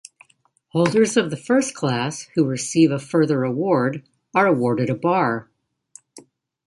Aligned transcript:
Holders 0.69 1.15
of 1.15 1.29
the 1.29 1.37
first 1.37 1.75
class 1.75 2.23
who 2.33 2.43
receive 2.43 2.89
a 2.91 2.97
further 2.97 3.43
award 3.43 4.03
are 4.33 4.47
awarded 4.47 4.89
a 4.89 4.95
bar. 4.95 5.51